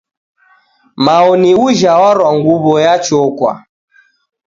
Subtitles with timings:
[1.05, 3.51] Mao ni ujha warwa nguw'o ya chokwa.